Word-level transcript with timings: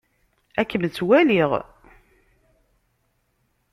Ad 0.59 0.67
kem-tt-walliɣ. 0.69 1.51